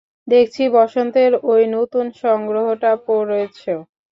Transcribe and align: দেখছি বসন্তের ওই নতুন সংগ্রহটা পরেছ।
দেখছি 0.27 0.63
বসন্তের 0.75 1.31
ওই 1.51 1.63
নতুন 1.75 2.05
সংগ্রহটা 2.21 2.91
পরেছ। 3.07 3.59